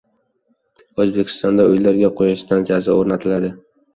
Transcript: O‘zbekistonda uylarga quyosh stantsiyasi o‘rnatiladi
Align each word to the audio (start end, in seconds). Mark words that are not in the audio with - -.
O‘zbekistonda 1.03 1.67
uylarga 1.73 2.11
quyosh 2.21 2.41
stantsiyasi 2.47 2.95
o‘rnatiladi 2.97 3.55